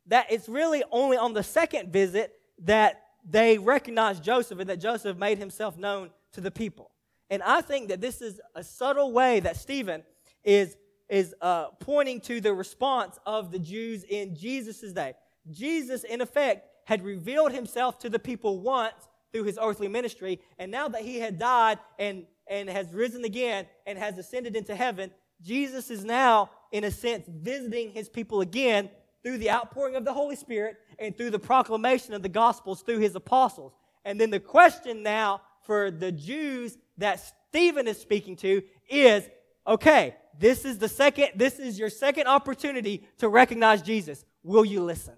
[0.06, 2.32] that it's really only on the second visit
[2.64, 6.90] that they recognized Joseph and that Joseph made himself known to the people.
[7.30, 10.02] And I think that this is a subtle way that Stephen
[10.44, 10.76] is,
[11.08, 15.14] is uh, pointing to the response of the Jews in Jesus' day.
[15.50, 20.70] Jesus, in effect, had revealed himself to the people once through his earthly ministry, and
[20.70, 25.10] now that he had died and, and has risen again and has ascended into heaven,
[25.40, 28.90] Jesus is now, in a sense, visiting his people again
[29.22, 32.98] through the outpouring of the Holy Spirit and through the proclamation of the Gospels through
[32.98, 33.72] his apostles.
[34.04, 39.28] And then the question now for the Jews that Stephen is speaking to is
[39.66, 44.24] okay, this is the second, this is your second opportunity to recognize Jesus.
[44.42, 45.14] Will you listen?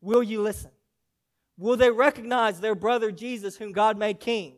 [0.00, 0.70] Will you listen?
[1.58, 4.54] Will they recognize their brother Jesus, whom God made king?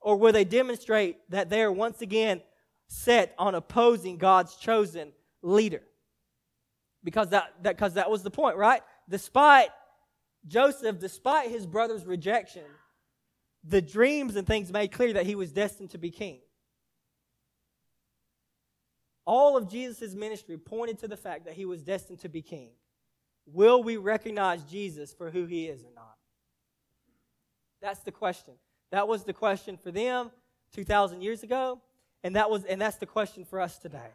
[0.00, 2.42] Or will they demonstrate that they are once again
[2.92, 5.12] set on opposing God's chosen
[5.42, 5.82] leader.
[7.04, 8.82] Because that, that, cause that was the point, right?
[9.08, 9.70] Despite
[10.46, 12.64] Joseph, despite his brother's rejection,
[13.64, 16.40] the dreams and things made clear that he was destined to be king.
[19.24, 22.70] All of Jesus' ministry pointed to the fact that he was destined to be king.
[23.46, 26.16] Will we recognize Jesus for who he is or not?
[27.80, 28.54] That's the question.
[28.90, 30.30] That was the question for them
[30.74, 31.80] 2,000 years ago.
[32.24, 34.10] And that was and that's the question for us today.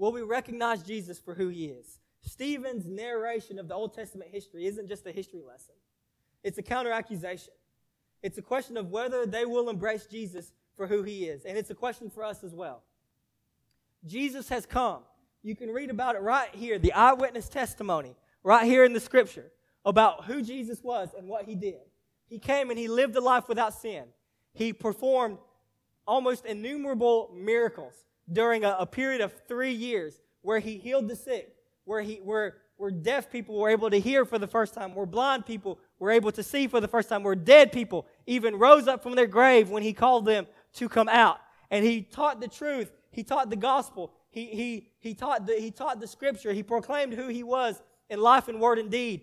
[0.00, 2.00] Will we recognize Jesus for who he is?
[2.22, 5.74] Stephen's narration of the Old Testament history isn't just a history lesson.
[6.42, 7.52] It's a counter accusation.
[8.22, 11.44] It's a question of whether they will embrace Jesus for who he is.
[11.44, 12.82] And it's a question for us as well.
[14.06, 15.02] Jesus has come.
[15.42, 19.52] You can read about it right here, the eyewitness testimony, right here in the scripture
[19.84, 21.82] about who Jesus was and what he did.
[22.24, 24.04] He came and he lived a life without sin.
[24.54, 25.36] He performed
[26.06, 31.54] almost innumerable miracles during a, a, period of three years where he healed the sick,
[31.84, 35.06] where, he, where, where deaf people were able to hear for the first time, where
[35.06, 38.88] blind people were able to see for the first time, where dead people even rose
[38.88, 41.38] up from their grave when he called them to come out.
[41.70, 45.70] And he taught the truth, he taught the gospel, he, he, he, taught the, he
[45.70, 49.22] taught the scripture, he proclaimed who he was in life and word and deed.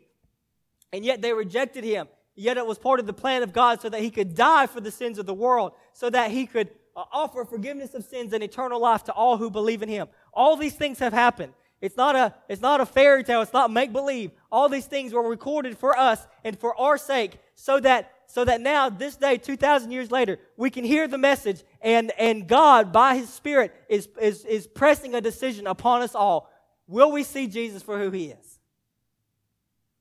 [0.91, 2.07] And yet they rejected him.
[2.35, 4.79] Yet it was part of the plan of God so that he could die for
[4.79, 6.69] the sins of the world, so that he could
[7.11, 10.07] offer forgiveness of sins and eternal life to all who believe in him.
[10.33, 11.53] All these things have happened.
[11.79, 13.41] It's not a, it's not a fairy tale.
[13.41, 14.31] It's not make believe.
[14.51, 18.61] All these things were recorded for us and for our sake so that, so that
[18.61, 23.15] now, this day, 2,000 years later, we can hear the message and, and God, by
[23.15, 26.51] His Spirit, is, is, is pressing a decision upon us all.
[26.87, 28.59] Will we see Jesus for who He is?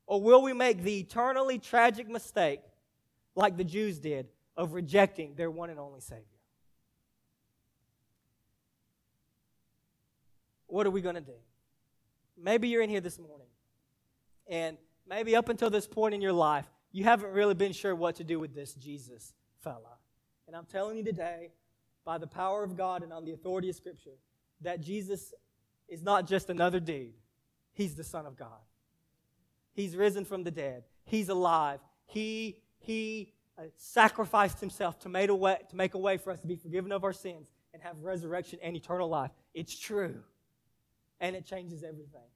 [0.07, 2.61] Or will we make the eternally tragic mistake,
[3.35, 6.36] like the Jews did, of rejecting their one and only Savior?
[10.77, 11.39] What are we going to do?
[12.37, 13.47] Maybe you're in here this morning,
[14.47, 14.77] and
[15.09, 18.23] maybe up until this point in your life, you haven't really been sure what to
[18.23, 19.97] do with this Jesus fella.
[20.45, 21.49] And I'm telling you today,
[22.05, 24.19] by the power of God and on the authority of Scripture,
[24.61, 25.33] that Jesus
[25.87, 27.15] is not just another dude,
[27.73, 28.61] he's the Son of God.
[29.73, 30.83] He's risen from the dead.
[31.05, 31.79] He's alive.
[32.05, 36.41] He, he uh, sacrificed himself to make, a way, to make a way for us
[36.41, 39.31] to be forgiven of our sins and have resurrection and eternal life.
[39.55, 40.21] It's true.
[41.19, 42.29] And it changes everything.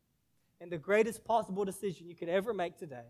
[0.60, 3.08] And the greatest possible decision you could ever make today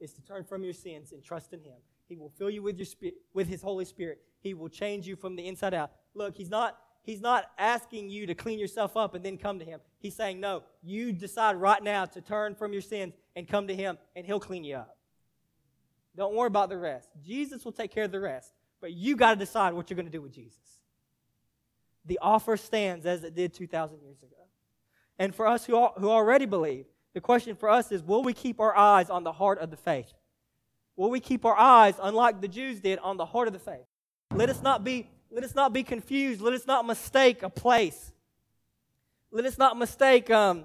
[0.00, 1.76] is to turn from your sins and trust in Him.
[2.08, 4.20] He will fill you with, your spirit, with His Holy Spirit.
[4.40, 5.92] He will change you from the inside out.
[6.14, 9.64] Look, He's not, He's not asking you to clean yourself up and then come to
[9.64, 9.80] Him.
[9.98, 13.74] He's saying, no, you decide right now to turn from your sins and come to
[13.74, 14.96] Him, and He'll clean you up.
[16.14, 17.08] Don't worry about the rest.
[17.24, 18.52] Jesus will take care of the rest.
[18.82, 20.58] But you got to decide what you're going to do with Jesus.
[22.04, 24.41] the offer stands as it did 2,000 years ago.
[25.18, 28.60] And for us who, who already believe, the question for us is will we keep
[28.60, 30.12] our eyes on the heart of the faith?
[30.96, 33.86] Will we keep our eyes, unlike the Jews did, on the heart of the faith?
[34.34, 36.40] Let us not be, let us not be confused.
[36.40, 38.12] Let us not mistake a place.
[39.30, 40.64] Let us not mistake um,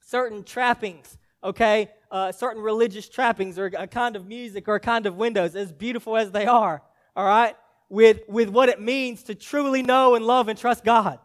[0.00, 1.90] certain trappings, okay?
[2.10, 5.72] Uh, certain religious trappings or a kind of music or a kind of windows, as
[5.72, 6.82] beautiful as they are,
[7.14, 7.56] all right?
[7.88, 11.18] With, with what it means to truly know and love and trust God.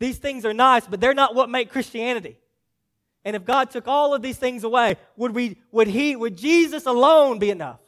[0.00, 2.38] These things are nice, but they're not what make Christianity.
[3.24, 6.86] And if God took all of these things away, would we would he would Jesus
[6.86, 7.80] alone be enough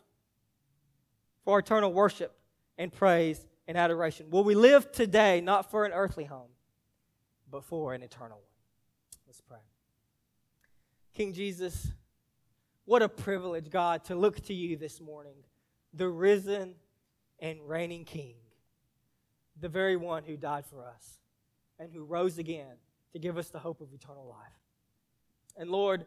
[1.44, 2.36] for eternal worship
[2.76, 4.28] and praise and adoration?
[4.28, 6.50] Will we live today not for an earthly home,
[7.50, 8.46] but for an eternal one?
[9.26, 9.58] Let's pray.
[11.14, 11.92] King Jesus,
[12.84, 15.36] what a privilege, God, to look to you this morning,
[15.94, 16.74] the risen
[17.38, 18.34] and reigning King,
[19.58, 21.21] the very one who died for us
[21.82, 22.76] and who rose again
[23.12, 24.52] to give us the hope of eternal life.
[25.56, 26.06] And Lord,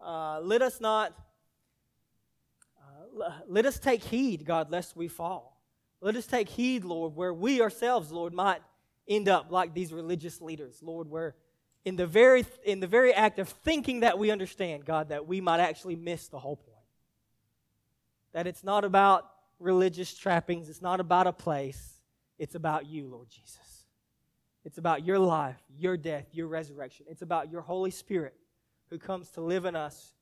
[0.00, 1.12] uh, let us not,
[2.80, 5.60] uh, let us take heed, God, lest we fall.
[6.00, 8.62] Let us take heed, Lord, where we ourselves, Lord, might
[9.08, 11.34] end up like these religious leaders, Lord, where
[11.84, 15.40] in the very, in the very act of thinking that we understand, God, that we
[15.40, 16.72] might actually miss the whole point.
[18.32, 22.00] That it's not about religious trappings, it's not about a place,
[22.38, 23.65] it's about you, Lord Jesus.
[24.66, 27.06] It's about your life, your death, your resurrection.
[27.08, 28.34] It's about your Holy Spirit
[28.90, 30.12] who comes to live in us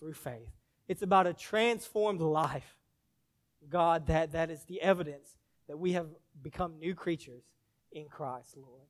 [0.00, 0.50] through faith.
[0.88, 2.76] It's about a transformed life,
[3.70, 5.38] God, that, that is the evidence
[5.68, 6.08] that we have
[6.42, 7.44] become new creatures
[7.92, 8.82] in Christ, Lord.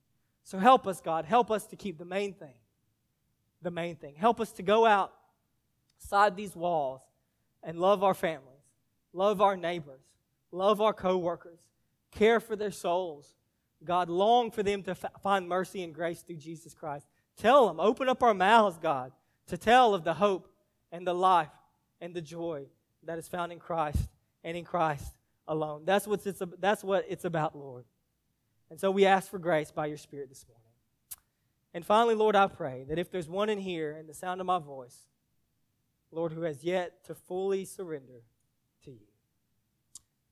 [0.43, 1.27] So help us, God.
[1.27, 2.55] Help us to keep the main thing.
[3.61, 4.15] The main thing.
[4.17, 7.03] Help us to go outside these walls
[7.63, 8.65] and love our families,
[9.13, 10.03] love our neighbors,
[10.51, 11.61] love our coworkers,
[12.11, 13.35] care for their souls.
[13.85, 17.07] God, long for them to f- find mercy and grace through Jesus Christ.
[17.37, 19.13] Tell them, open up our mouths, God,
[19.49, 20.49] to tell of the hope
[20.93, 21.51] and the life
[22.01, 22.67] and the joy
[23.05, 24.09] that is found in Christ
[24.43, 25.15] and in Christ
[25.47, 25.83] alone.
[25.85, 27.85] That's, what it's, that's what it's about, Lord.
[28.71, 30.63] And so we ask for grace by your Spirit this morning.
[31.75, 34.47] And finally, Lord, I pray that if there's one in here in the sound of
[34.47, 34.97] my voice,
[36.13, 38.23] Lord, who has yet to fully surrender
[38.85, 39.07] to you,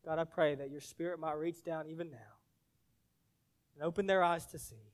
[0.05, 2.19] God, I pray that your Spirit might reach down even now
[3.75, 4.93] and open their eyes to see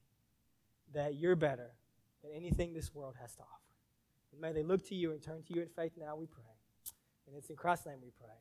[0.92, 1.70] that you're better
[2.22, 3.52] than anything this world has to offer.
[4.32, 6.44] And may they look to you and turn to you in faith now, we pray.
[7.26, 8.34] And it's in Christ's name we pray.